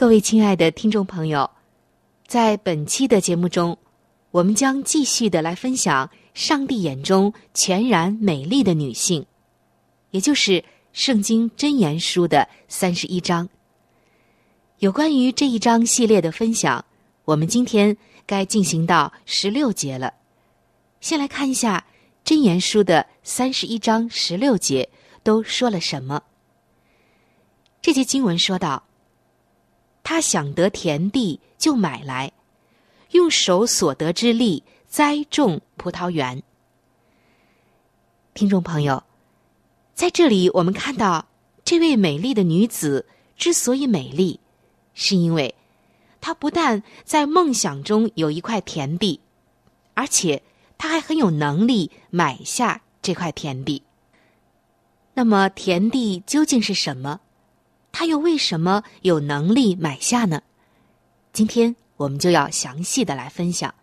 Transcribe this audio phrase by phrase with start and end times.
[0.00, 1.50] 各位亲爱的听众朋友，
[2.26, 3.76] 在本期的节目中，
[4.30, 9.26] 我们将继续的来分享上帝眼中全然美丽的女性，
[10.10, 10.52] 也就是
[10.94, 13.46] 《圣经真言书》的三十一章。
[14.78, 16.82] 有关于这一章系列的分享，
[17.26, 17.94] 我们今天。
[18.24, 20.14] 该进行到十六节了。
[21.02, 21.84] 先来看一下
[22.24, 24.88] 《真言书》的三十一章十六节
[25.22, 26.22] 都说了什么。
[27.82, 28.84] 这节经文说道
[30.02, 32.32] ：“他想得田地，就买来，
[33.10, 36.42] 用手所得之力栽种葡萄园。”
[38.34, 39.02] 听众朋友，
[39.94, 41.26] 在这里我们看到，
[41.64, 43.06] 这位美丽的女子
[43.36, 44.40] 之所以美丽，
[44.94, 45.54] 是因为。
[46.22, 49.20] 她不但在梦想中有一块田地，
[49.94, 50.42] 而且
[50.76, 53.82] 她还很有能力买下这块田地。
[55.14, 57.20] 那么，田地究竟是什么？
[57.92, 60.42] 他又为什么有能力买下呢？
[61.32, 63.74] 今天我们就要详细的来分享。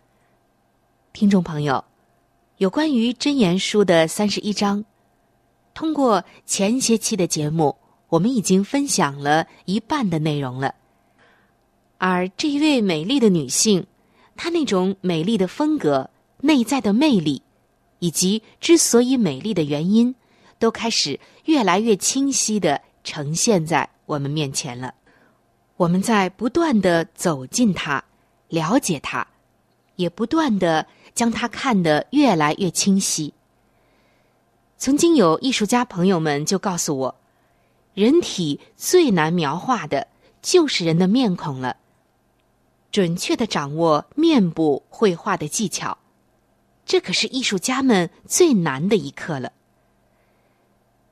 [1.12, 1.84] 听众朋友，
[2.56, 4.84] 有关于真言书的三十一章，
[5.74, 7.76] 通过前些期的节目，
[8.08, 10.74] 我们已经分享了一半的内容了。
[11.98, 13.86] 而这一位美丽的女性，
[14.36, 17.42] 她那种美丽的风格、内在的魅力，
[17.98, 20.14] 以及之所以美丽的原因，
[20.58, 24.94] 都开始越来越清晰的呈现在我们面前了。
[25.76, 28.02] 我们在不断的走近她，
[28.48, 29.26] 了解她，
[29.96, 33.34] 也不断的将她看得越来越清晰。
[34.76, 37.14] 曾经有艺术家朋友们就告诉我，
[37.94, 40.08] 人体最难描画的
[40.40, 41.76] 就是人的面孔了。
[42.90, 45.98] 准确的掌握面部绘画的技巧，
[46.86, 49.52] 这可是艺术家们最难的一课了。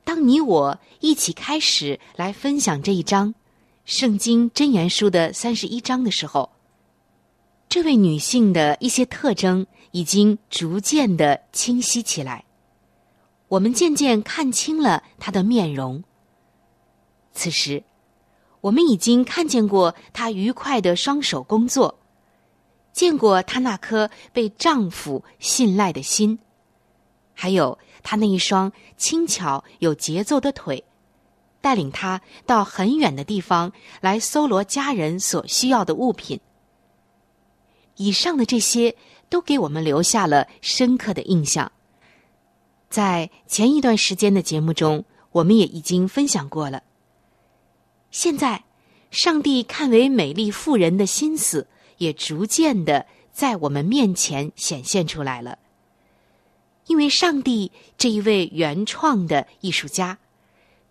[0.06, 3.34] 当你我一起开始来分享这一章
[3.84, 6.52] 《圣经真言书》的三十一章的时候，
[7.68, 12.44] 这位女性的一些特征已经逐渐的清晰起来。
[13.48, 16.04] 我们渐渐看清了她的面容，
[17.32, 17.82] 此时，
[18.60, 21.98] 我们已经看见过她愉快的双手工作，
[22.92, 26.38] 见过她那颗被丈夫信赖的心，
[27.34, 27.76] 还有
[28.08, 30.84] 他那一双轻巧有节奏的腿，
[31.60, 36.38] 带领他到很远的地方来搜罗家人所需要的物品。
[37.96, 38.94] 以上的这些
[39.28, 41.72] 都给我们留下了深刻的印象。
[42.88, 46.84] 在前一段时间的节目中，我们也已经分享过了。
[48.12, 48.62] 现在，
[49.10, 51.66] 上帝看为美丽妇人的心思
[51.96, 55.58] 也逐渐的在我们面前显现出来了。
[56.86, 60.18] 因为上帝这一位原创的艺术家，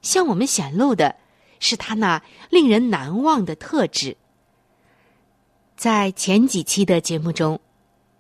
[0.02, 1.16] 向我们显露的
[1.60, 4.18] 是他那令人难忘的特质。
[5.76, 7.60] 在前几期的节目中，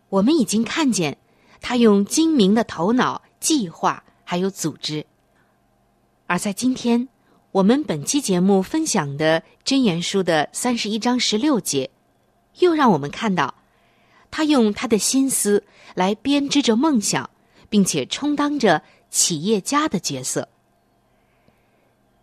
[0.10, 1.18] 我们已经看见
[1.62, 5.06] 他用精明的头脑计划还有组织；
[6.28, 7.08] 而在今天，
[7.52, 11.90] 我们本期节目分享的《真言书》的三十一章十六节，
[12.60, 13.56] 又让我们看到
[14.30, 15.64] 他用他的心思
[15.94, 17.30] 来编织着梦想，
[17.70, 20.48] 并且充当着企业家的角色。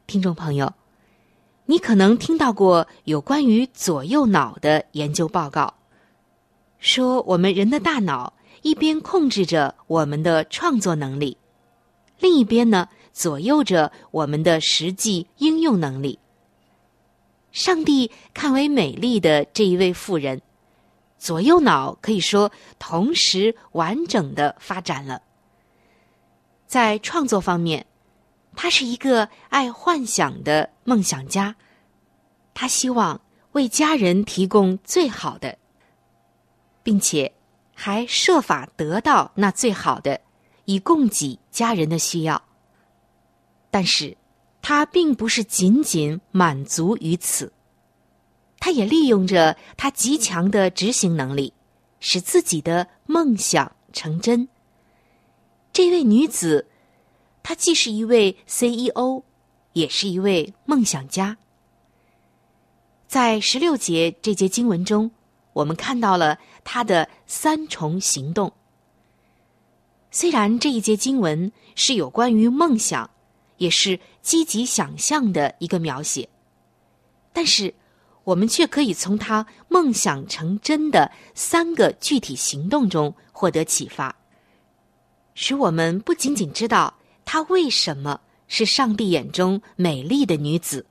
[0.07, 0.73] 听众朋友。
[1.65, 5.73] 你可能听到过有关于左右脑的研究报告，
[6.81, 11.37] 说我们人的大脑一边控制着我们的创作能力，
[12.19, 16.19] 另一边呢左右着我们的实际应用能力。
[17.53, 20.43] 上帝看为美丽的这一位妇人，
[21.17, 22.51] 左右脑可以说
[22.81, 25.23] 同时完整的发展了。
[26.73, 27.85] 在创作方面。
[28.57, 31.55] 他是一个爱幻想的梦想家，
[32.55, 33.21] 他希望
[33.53, 35.59] 为家人提供最好的，
[36.83, 37.31] 并且
[37.75, 40.19] 还设法得到那最好的，
[40.65, 42.43] 以供给家人的需要。
[43.71, 44.17] 但是，
[44.63, 47.53] 他并不是仅仅满足于此，
[48.59, 51.53] 他也利用着他极强的执行能力，
[52.01, 54.49] 使自己的梦想成真。
[55.73, 56.69] 这位女子。
[57.45, 59.25] 她既是一位 CEO，
[59.73, 61.37] 也是一位梦想家。
[63.09, 65.11] 在十六节这节经文中，
[65.53, 68.53] 我们看到了他的三重行动。
[70.13, 73.11] 虽然这一节经文是有关于梦想，
[73.57, 76.29] 也是积极想象的一个描写，
[77.33, 77.75] 但是
[78.23, 84.15] 我们却可以从他梦想成真的三个具体行动中获得启发，
[85.35, 86.95] 使我们不仅仅知道。
[87.25, 90.85] 她为什么是上帝眼中美丽的女子，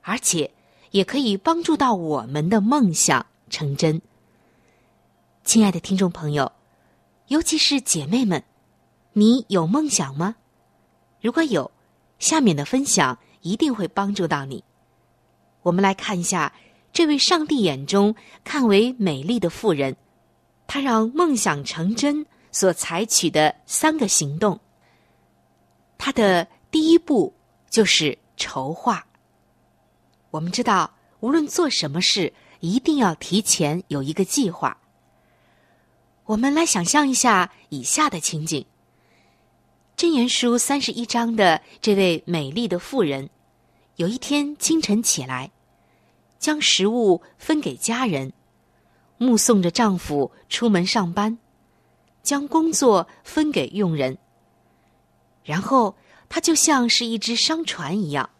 [0.00, 0.50] 而且
[0.90, 4.00] 也可以帮助到我们的梦想成真？
[5.44, 6.50] 亲爱的听众朋友，
[7.28, 8.42] 尤其是姐妹们，
[9.12, 10.36] 你有梦想吗？
[11.20, 11.70] 如果有，
[12.18, 14.64] 下面的分享一定会帮助到你。
[15.62, 16.52] 我们来看一下
[16.92, 19.96] 这位上帝眼中看为美丽的妇人，
[20.66, 24.60] 她让梦想成真所采取的三个行动。
[25.98, 27.34] 他的第一步
[27.68, 29.04] 就是筹划。
[30.30, 34.78] 我们知道，无论做什么事，一定要提前有一个计划。
[36.24, 38.64] 我们来想象一下以下的情景：
[39.96, 43.28] 箴言书三十一章的这位美丽的妇人，
[43.96, 45.50] 有一天清晨起来，
[46.38, 48.32] 将食物分给家人，
[49.18, 51.38] 目送着丈夫出门上班，
[52.22, 54.18] 将工作分给佣人。
[55.44, 55.96] 然后，
[56.28, 58.30] 他就像是一只商船一样，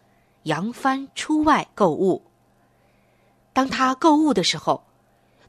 [0.44, 2.22] 扬帆出外购物。
[3.52, 4.84] 当他购物的时候，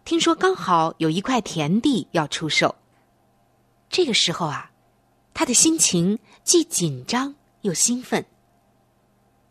[0.04, 2.76] 听说刚好有一块田地要出售。
[3.90, 4.72] 这个时候啊，
[5.34, 8.26] 他的心情既紧张又兴奋。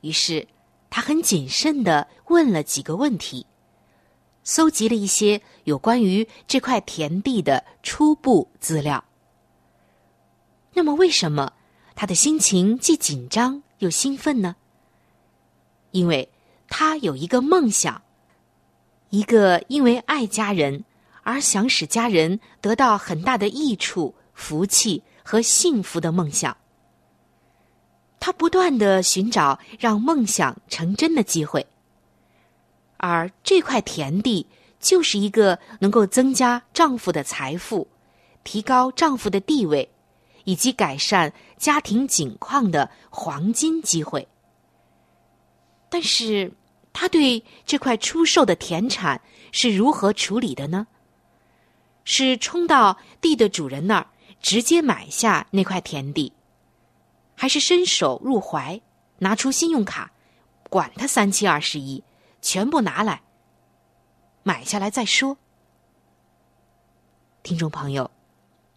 [0.00, 0.48] 于是，
[0.90, 3.46] 他很谨慎的问了几个问题，
[4.44, 9.04] 搜集了一些有关于这块田地的初步资料。
[10.74, 11.52] 那么，为什么？
[11.94, 14.56] 他的心情既紧张又兴奋呢，
[15.90, 16.30] 因为
[16.68, 18.02] 他有一个梦想，
[19.10, 20.84] 一个因为爱家人
[21.22, 26.56] 而想使家人得到很大的益处、福气和幸福的梦想。
[28.18, 31.66] 他不断的寻找让梦想成真的机会，
[33.02, 34.46] 而这块田地
[34.78, 37.86] 就是一个能够增加丈夫的财富、
[38.44, 39.90] 提高丈夫的地位。
[40.44, 44.26] 以及改善家庭景况的黄金机会，
[45.88, 46.52] 但是
[46.92, 49.20] 他对这块出售的田产
[49.52, 50.88] 是如何处理的呢？
[52.02, 54.06] 是冲到地的主人那儿
[54.40, 56.32] 直接买下那块田地，
[57.36, 58.80] 还是伸手入怀，
[59.18, 60.10] 拿出信用卡，
[60.68, 62.02] 管他三七二十一，
[62.42, 63.22] 全部拿来，
[64.42, 65.38] 买下来再说。
[67.42, 68.10] 听众朋友，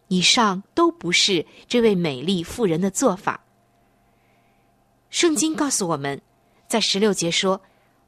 [0.08, 3.42] 以上都不是这位美丽妇人的做法。
[5.10, 6.22] 圣经告诉我们，
[6.68, 7.60] 在十六节说，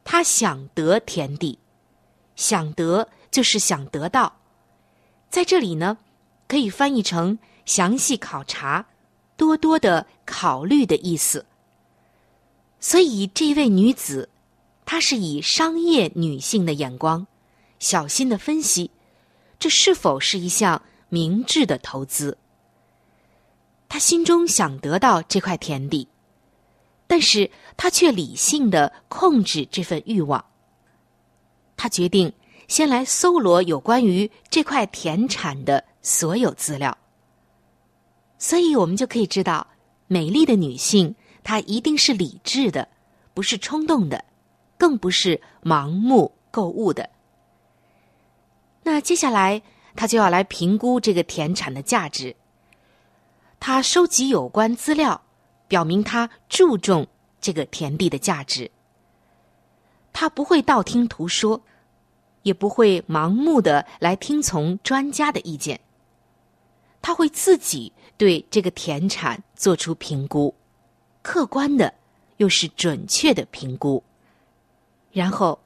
[0.04, 1.58] 他想得田地，
[2.34, 4.40] 想得就是想得到，
[5.28, 5.98] 在这里呢，
[6.46, 8.86] 可以翻译成详细考察、
[9.36, 11.46] 多多的考虑的意思。
[12.80, 14.28] 所以，这位女子，
[14.90, 17.26] 她是以商业女性的眼光，
[17.78, 18.90] 小心的分析。
[19.58, 20.80] 这是否是一项
[21.10, 22.38] 明智的投资？
[23.86, 26.08] 他心中想得到这块田地，
[27.06, 30.42] 但是他却理性的控制这份欲望。
[31.76, 32.32] 他决定
[32.66, 36.96] 先来搜罗有关于这块田产的所有资料。
[38.38, 39.66] 所以我们就可以知道，
[40.06, 41.14] 美丽的女性
[41.44, 42.88] 她一定是理智的，
[43.34, 44.24] 不是冲动的，
[44.78, 47.10] 更不是盲目购物的。
[48.84, 49.60] 那接下来，
[49.94, 52.34] 他就要来评估这个田产的价值。
[53.60, 55.20] 他收集有关资料，
[55.66, 57.06] 表明他注重
[57.40, 58.70] 这个田地的价值。
[60.12, 61.60] 他不会道听途说，
[62.42, 65.80] 也不会盲目的来听从专家的意见。
[67.02, 70.54] 他会自己对这个田产做出评估，
[71.22, 71.92] 客观的
[72.38, 74.02] 又是准确的评估，
[75.10, 75.58] 然后。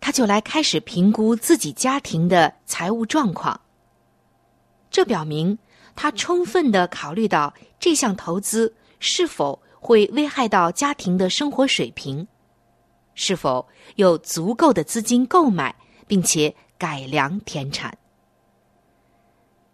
[0.00, 3.58] 他就来开始评估自己家庭的财务状况。
[4.90, 5.58] 这表明
[5.96, 12.28] 他充分的考虑到这项投资是否会危害到家庭的生活水平，
[13.14, 13.66] 是否
[13.96, 15.74] 有足够的资金购买
[16.06, 17.96] 并且改良田产。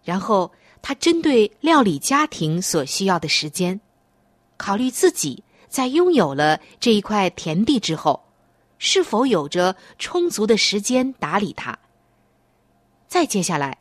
[0.05, 3.81] 然后他针对料理家庭所需要的时间，
[4.57, 8.30] 考虑自己在拥有了这一块田地之后。
[8.83, 11.77] 是否有着充足的时间打理它？
[13.07, 13.77] 再接下来，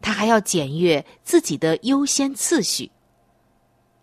[0.00, 2.92] 他还要检阅自己的优先次序，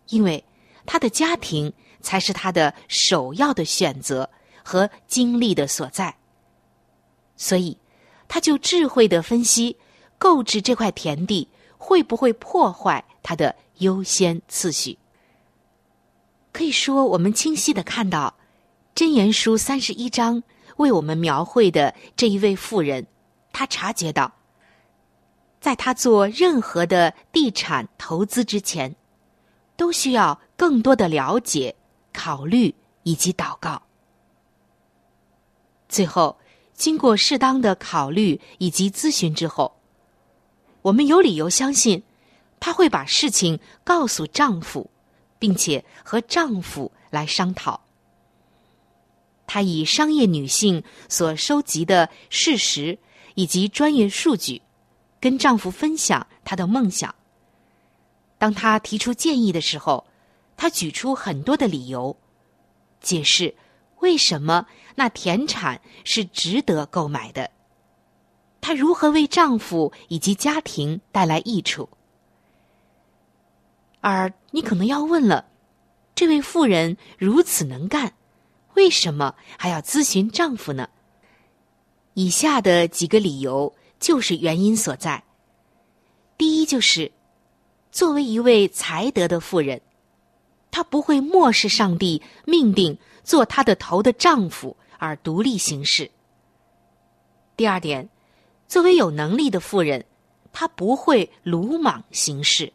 [0.09, 0.43] 因为
[0.85, 1.71] 他的家庭
[2.01, 4.29] 才是他的首要的选择
[4.63, 6.13] 和精力的所在。
[7.37, 7.77] 所以，
[8.27, 9.77] 他就智慧的分析
[10.17, 11.47] 购置这块田地
[11.77, 14.97] 会不会破坏他的优先次序。
[16.51, 18.35] 可以说，我们清晰的看到。
[18.95, 20.43] 箴言书三十一章
[20.77, 23.07] 为我们描绘的这一位妇人，
[23.51, 24.31] 她察觉到，
[25.59, 28.95] 在她做任何的地产投资之前，
[29.75, 31.75] 都需要更多的了解、
[32.13, 33.81] 考虑以及祷告。
[35.89, 36.37] 最后，
[36.75, 39.75] 经过适当的考虑以及咨询之后，
[40.83, 42.03] 我们有理由相信，
[42.59, 44.91] 她会把事情告诉丈夫，
[45.39, 47.82] 并且和丈夫来商讨。
[49.45, 52.97] 她以商业女性所收集的事实
[53.35, 54.61] 以及专业数据，
[55.19, 57.13] 跟丈夫分享她的梦想。
[58.37, 60.05] 当她提出建议的时候，
[60.57, 62.15] 她举出很多的理由，
[63.01, 63.55] 解释
[63.99, 67.49] 为什么那田产是值得购买的，
[68.61, 71.89] 她如何为丈夫以及家庭带来益处。
[74.01, 75.45] 而你可能要问了，
[76.13, 78.13] 这位妇人如此能干。
[78.75, 80.89] 为什么还要咨询丈夫呢？
[82.13, 85.23] 以下的几个理由就是原因所在。
[86.37, 87.11] 第一，就是
[87.91, 89.81] 作为一位才德的妇人，
[90.71, 96.09] 她不会漠视上帝命定做她的头的丈夫而独立行事。
[97.55, 98.09] 第二点，
[98.67, 100.03] 作为有能力的妇人，
[100.51, 102.73] 她不会鲁莽行事。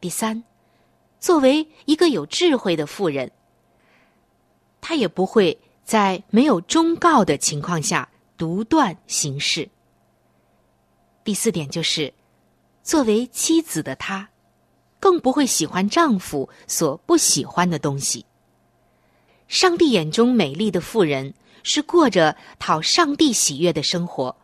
[0.00, 0.42] 第三，
[1.20, 3.30] 作为一个有智慧的妇人。
[4.82, 9.66] 他也不会在没有忠告的情况下独断行事。
[11.24, 12.12] 第四点就是，
[12.82, 14.28] 作为妻子的她，
[14.98, 18.26] 更不会喜欢丈夫所不喜欢的东西。
[19.46, 24.36] 上帝眼中美丽的妇人是过着讨上帝喜悦的生活，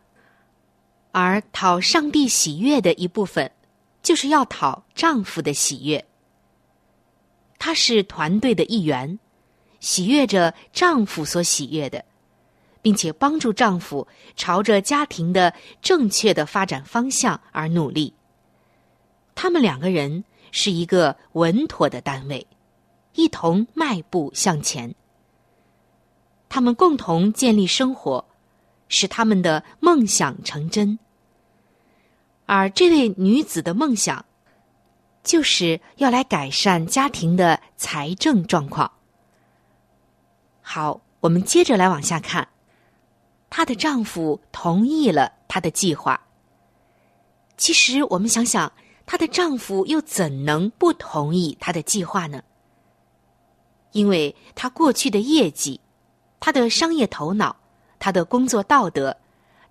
[1.11, 3.51] 而讨上帝喜悦的一部分，
[4.01, 6.05] 就是要讨丈夫的喜悦。
[7.57, 9.19] 她是团队的一员。
[9.79, 12.03] 喜悦着丈夫所喜悦的，
[12.81, 18.13] 并且帮助丈夫朝着家庭的正确的发展方向而努力。
[19.35, 22.45] 他们两个人是一个稳妥的单位，
[23.13, 24.93] 一同迈步向前。
[26.49, 28.25] 他们共同建立生活，
[28.87, 30.97] 使他们的梦想成真。
[32.45, 34.25] 而这位女子的梦想，
[35.23, 38.91] 就是要来改善家庭的财政状况。
[40.71, 42.47] 好，我们接着来往下看。
[43.49, 46.27] 她的丈夫同意了她的计划。
[47.57, 48.71] 其实，我们想想，
[49.07, 52.43] 她的丈夫又怎能不同意她的计划呢？
[53.93, 55.81] 因为她过去的业绩，
[56.39, 57.55] 她的商业头脑，
[57.97, 59.17] 她的工作道德，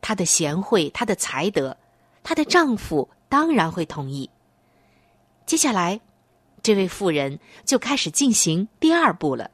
[0.01, 1.77] 她的贤惠，她的才德，
[2.25, 4.29] 她的丈夫当然会同意。
[5.47, 6.01] 接下来，
[6.61, 9.49] 这位妇人就开始进行第二步了，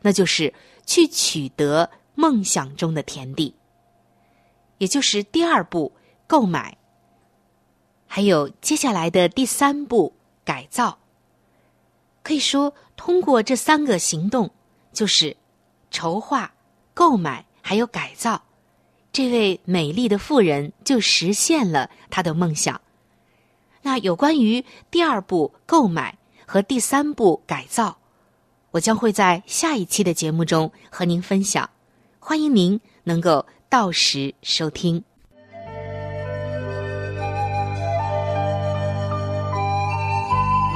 [0.00, 0.54] 那就是
[0.88, 3.54] 去取得梦想中的田地，
[4.78, 5.92] 也就是第二步
[6.26, 6.78] 购买。
[8.06, 10.14] 还有接下来的第三步
[10.46, 10.98] 改造。
[12.22, 14.50] 可以说，通过这三个行动，
[14.94, 15.36] 就是
[15.90, 16.54] 筹划、
[16.94, 18.42] 购买还有改造，
[19.12, 22.80] 这位美丽的妇人就实现了她的梦想。
[23.82, 26.16] 那有关于第二步购买
[26.46, 27.97] 和第三步改造，
[28.70, 31.68] 我将会在下一期的节目中和您分享，
[32.18, 35.02] 欢迎您能够到时收听。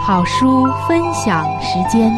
[0.05, 2.11] 好书分享时间，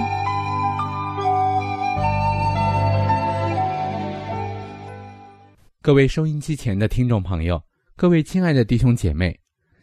[5.82, 7.60] 各位收音机前的听众朋友，
[7.96, 9.38] 各位亲爱的弟兄姐妹。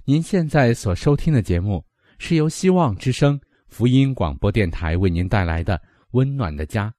[0.06, 1.86] 您现在所收听的节目
[2.18, 3.40] 是由希望之声
[3.72, 5.78] 福音广播电台为您带来的
[6.12, 6.90] 《温暖的家》。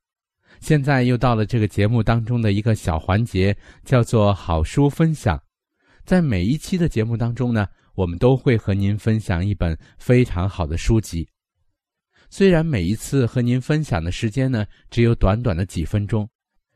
[0.59, 5.41] 现在又到了这个节目当中的一个小环节，叫做“好书分享”。
[6.07, 11.29] 在每一期的节目当中呢，我们都会和您分享一本非常好的书籍。
[12.31, 16.27] 虽然每一次和您分享的时间呢只有短短的几分钟，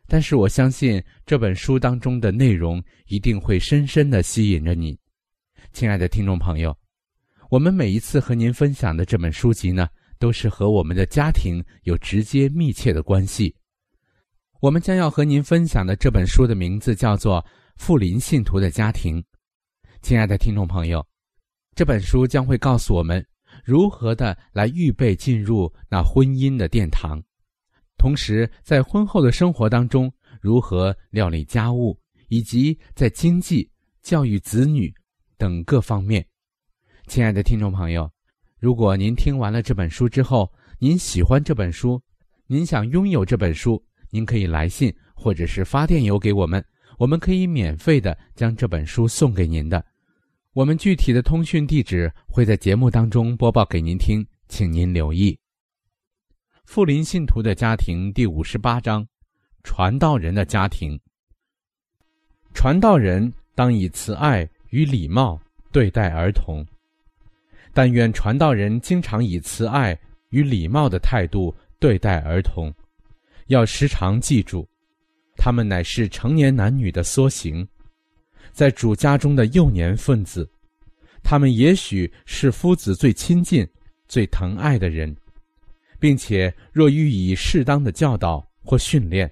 [0.06, 4.98] 但是我相信这本书当中的内容一定会深深的吸引着你。
[5.72, 6.76] 亲爱的听众朋友，
[7.48, 9.88] 我们每一次和您分享的这本书籍呢，
[10.18, 13.54] 都是和我们的家庭有直接密切的关系。
[14.61, 17.40] 我们将要和您分享的这本书的名字叫做
[17.76, 19.22] 《富林信徒的家庭》。
[20.02, 21.06] 亲爱的听众朋友，
[21.76, 23.24] 这本书将会告诉我们
[23.64, 27.22] 如何的来预备进入那婚姻的殿堂，
[27.96, 31.96] 同时在婚后的生活当中如何料理家务，
[32.28, 33.70] 以及在经济、
[34.02, 34.92] 教育子女。
[35.38, 36.26] 等各方面，
[37.07, 38.11] 亲爱的听众朋友，
[38.59, 42.03] 如果您听完了这本书之后，您喜欢这本书，
[42.47, 46.62] 您想拥有这本书，您可以来信或者是发电邮给我们，
[46.99, 49.85] 我们可以免费的将这本书送给您的。
[50.53, 55.38] 我们具体的通讯地址会在节目当中播报给您听，请您留意。
[56.64, 59.07] 富林信徒的家庭第五十八章：
[59.62, 60.99] 传道人的家庭。
[62.53, 64.49] 传道人当以慈爱。
[64.71, 65.40] 与礼貌
[65.71, 66.66] 对待儿童，
[67.76, 69.94] 但愿传道人经常以慈爱
[70.30, 72.72] 与礼貌的态度对待儿童，
[73.48, 74.66] 要时常记住，
[75.36, 77.68] 他们乃是成年男女的缩形，
[78.50, 80.50] 在主家中的幼年分子，
[81.22, 83.68] 他们也许是夫子最亲近、
[84.08, 85.14] 最疼爱的人，
[86.00, 89.30] 并且若予以适当的教导或训练，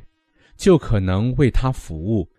[0.54, 2.30] 就可能为他服务。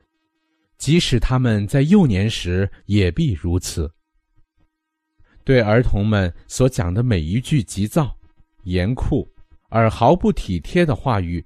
[0.77, 3.91] 即使他们在幼年时也必如此。
[5.45, 8.13] 对儿童们所讲的每一句急躁、
[8.63, 9.25] 严酷
[9.69, 11.45] 而毫不体贴的话语，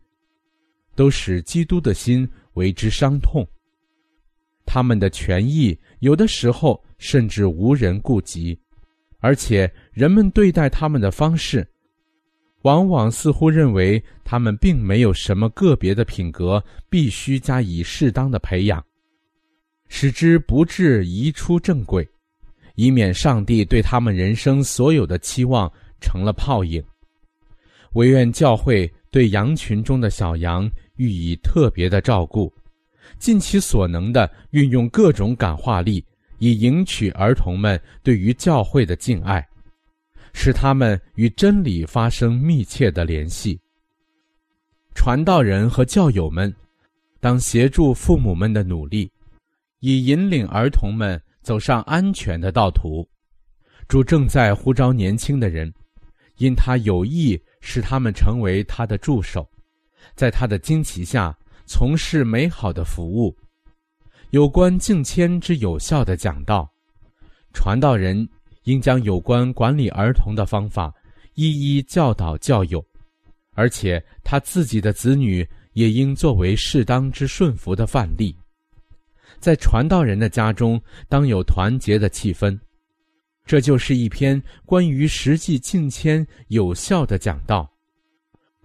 [0.96, 3.46] 都使基督的心为之伤痛。
[4.66, 8.58] 他们的权益有的时候甚至无人顾及，
[9.20, 11.68] 而且人们对待他们的方式，
[12.62, 18.82] 往往似乎认为他们并没有什么个别的品格必须加以适当的培养。
[19.90, 22.08] 使之不至移出正轨，
[22.80, 26.82] 以免上帝对他们人生所有的期望成了泡影。
[27.92, 32.50] 唯愿教会对羊群中的小羊予以特别的照顾，
[33.18, 36.02] 尽其所能的运用各种感化力，
[36.38, 39.46] 以赢取儿童们对于教会的敬爱，
[40.32, 43.60] 使他们与真理发生密切的联系。
[44.96, 46.56] 传道人和教友们，
[47.20, 49.12] 当协助父母们的努力。
[49.82, 53.04] 以引领儿童们走上安全的道途，
[53.88, 55.74] 主正在呼召年轻的人，
[56.38, 59.50] 因他有意使他们成为他的助手，
[60.14, 61.36] 在他的旌旗下
[61.66, 63.36] 从事美好的服务。
[64.30, 66.72] 有关敬谦之有效的讲道，
[67.52, 68.30] 传道人
[68.66, 70.94] 应将有关管理儿童的方法
[71.34, 72.86] 一一教导教友，
[73.56, 78.36] 而且他自己的子女也应作为适当之顺服的范例。
[79.40, 82.58] 在传道人的家中，当有团结的气氛。
[83.46, 87.68] 这就是一篇关于实际敬谦有效的讲道。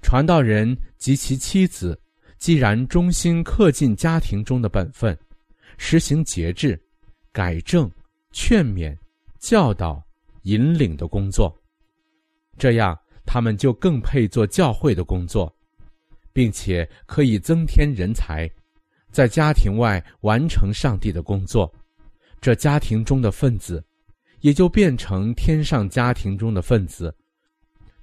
[0.03, 1.99] 传道人及其妻子
[2.37, 5.19] 既然忠心恪尽家庭中的本分，
[5.79, 6.79] 实行节制、
[7.33, 7.91] 改正、
[8.33, 8.95] 劝勉、
[9.39, 10.05] 教导、
[10.43, 11.57] 引领的工作，
[12.59, 15.51] 这样他们就更配做教会的工作，
[16.35, 18.51] 并且可以增添人才，
[19.15, 21.73] 在家庭外完成上帝的工作。
[22.41, 23.83] 这家庭中的分子，
[24.41, 27.15] 也就变成天上家庭中的分子，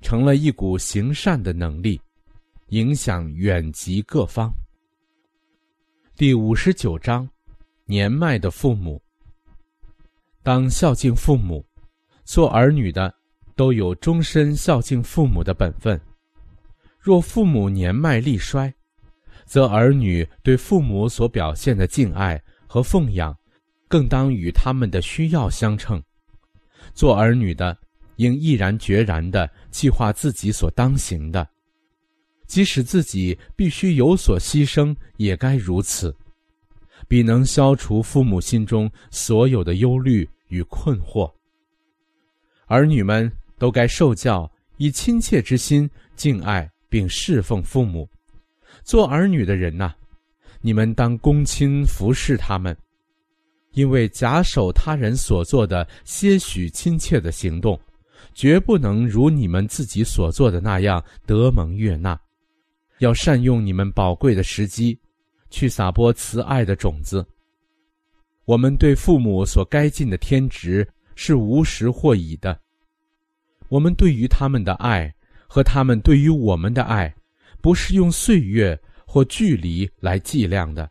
[0.02, 2.00] 成了一股行善的能力。
[2.70, 4.50] 影响远及各方。
[6.16, 7.30] 第五十九章，
[7.84, 9.02] 年迈的父母。
[10.42, 11.66] 当孝敬父母，
[12.24, 13.14] 做儿女的
[13.58, 16.00] 都有终身孝敬父母的本分。
[16.98, 18.74] 若父母年迈力衰，
[19.52, 23.38] 则儿女对父母所表现的敬爱和奉养，
[23.90, 26.02] 更当与他们的需要相称。
[26.94, 27.78] 做儿女的
[28.16, 31.46] 应毅然决然地计划自己所当行的。
[32.48, 36.16] 即使自己必须有所牺牲，也该如此，
[37.10, 41.30] 必能消除父母心中所有的忧虑与困惑。
[42.68, 48.08] 儿女们都该受教，以亲切之心敬爱并侍奉父母。
[48.84, 49.94] 做儿女的人呐，
[50.62, 52.76] 你们当恭亲服侍他们，
[53.72, 57.80] 因为假手他人所做的些许亲切的行动，
[58.34, 62.20] 绝不能如你们自己所做的那样得蒙悦纳。
[63.00, 64.98] 要善用你们宝贵的时机，
[65.50, 67.26] 去撒播慈爱的种子。
[68.46, 72.60] 我们对父母所该尽的天职是无时或已的。
[73.70, 75.14] 我们对于他们的爱
[75.48, 77.14] 和他们对于我们的爱，
[77.62, 80.90] 不是用岁月或距离来计量的。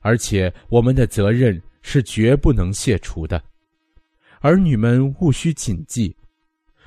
[0.00, 3.42] 而且我们的责任是绝不能卸除的。
[4.40, 6.16] 儿女们务须谨记，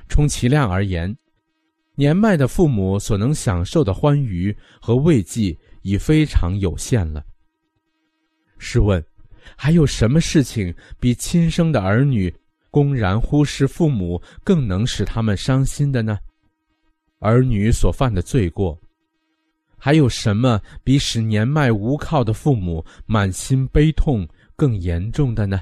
[0.09, 1.15] 充其量而言。
[1.95, 7.23] 年迈的父母所能享受的欢愉和慰藉已非常有限了。
[8.57, 9.03] 试问，
[9.55, 12.33] 还有什么事情比亲生的儿女
[12.71, 16.17] 公然忽视父母更能使他们伤心的呢？
[17.23, 18.77] 儿女所犯的罪过，
[19.77, 25.57] 还有什么比使年迈无靠的父母满心悲痛更严重的呢？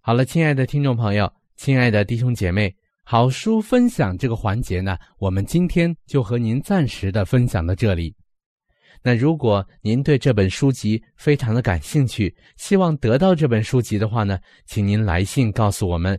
[0.00, 2.74] 好了，亲爱的听众朋友，亲爱的弟兄姐妹。
[3.04, 8.14] 好书分享这个环节呢，我们今天就和您暂时的分享到这里。
[9.02, 16.18] 那如果您对这本书籍非常的感兴趣，希望得到这本书籍的话呢，请您来信告诉我们，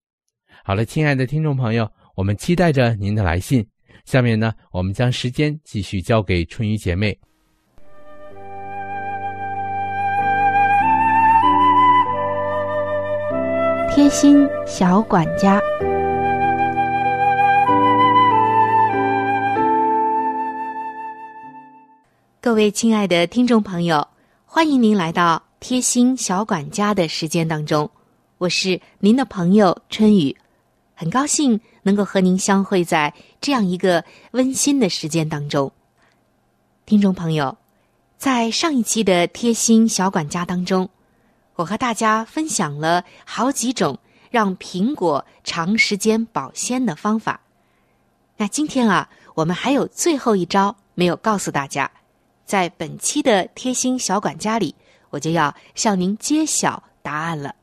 [0.63, 3.65] 好了，亲爱的听众朋友，我们期待着您的来信。
[4.05, 7.17] 下面呢，我们将时间继续交给春雨姐妹。
[13.89, 15.59] 贴心小管家，
[22.39, 24.07] 各位亲爱的听众朋友，
[24.45, 27.89] 欢迎您来到贴心小管家的时间当中，
[28.37, 30.35] 我是您的朋友春雨，
[31.01, 35.71] 很高兴能够和您相会在这样一个温馨的时间当中。
[36.85, 37.57] 听众朋友，
[38.19, 40.87] 在上一期的贴心小管家当中。
[41.55, 43.97] 我和大家分享了好几种
[44.29, 47.41] 让苹果长时间保鲜的方法。
[48.37, 51.89] 那今天啊，我们还有最后一招没有告诉大家，
[52.45, 54.75] 在本期的贴心小管家里，
[55.09, 57.55] 我就要向您揭晓答案了。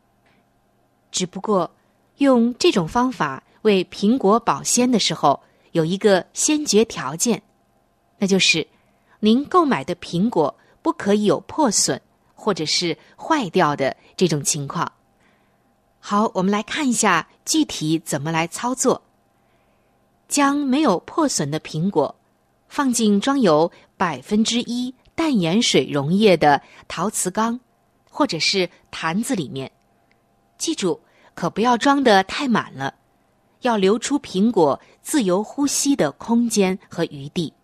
[1.13, 1.71] 只不过，
[2.19, 7.43] 用这种方法为苹果保鲜的时候，有一个先决条件，
[8.19, 8.67] 那就是
[9.21, 12.01] 您购买的苹果不可以有破损。
[12.41, 14.91] 或者是坏掉的这种情况。
[15.99, 19.03] 好，我们来看一下具体怎么来操作。
[20.29, 22.15] 将没有破损的苹果
[22.69, 27.59] 放进装有百分之一淡盐水溶液的陶瓷缸
[28.09, 29.73] 或者是坛子里面，
[30.57, 30.99] 记住
[31.39, 32.97] 可不要装的太满了，
[33.61, 37.55] 要留出苹果自由呼吸的空间和余地。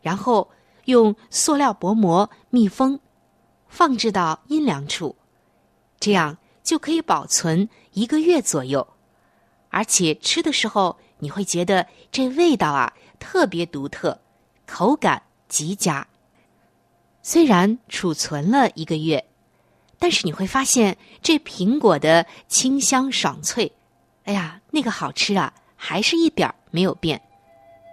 [0.00, 0.48] 然后
[0.84, 3.00] 用塑料薄膜密封。
[3.66, 5.16] 放置到阴凉处，
[5.98, 8.86] 这样就可以保存一个月左右，
[9.70, 14.20] 而且吃的时候你会觉得这味道啊特别独特，
[14.66, 16.06] 口感极佳。
[17.22, 19.24] 虽然储存了一个月，
[20.02, 23.70] 但是你会发现这苹果的清香爽脆，
[24.24, 27.22] 哎呀，那个好吃啊，还是一点儿没有变，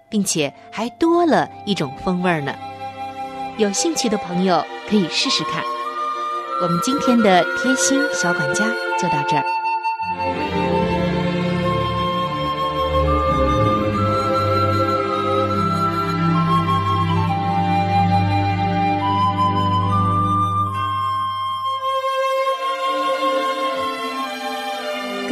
[0.09, 2.55] 并且还多了一种风味呢。
[3.57, 5.63] 有兴趣的朋友可以试试看。
[6.63, 8.65] 我们今天的贴心小管家
[8.99, 9.58] 就到这儿。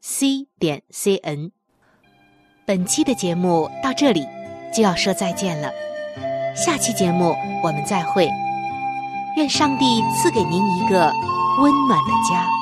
[0.00, 1.50] C 点 c n，
[2.66, 4.26] 本期的节目到这里
[4.74, 5.70] 就要说再见了，
[6.56, 8.28] 下期节目我们再会，
[9.36, 11.12] 愿上帝赐给您一个
[11.60, 12.59] 温暖的家。